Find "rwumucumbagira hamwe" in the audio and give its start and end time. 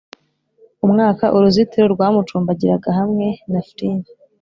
1.93-3.27